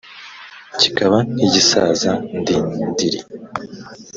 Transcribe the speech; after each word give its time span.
kikaba 0.79 1.17
nk’igisaza 1.31 2.11
dindiri 2.45 3.19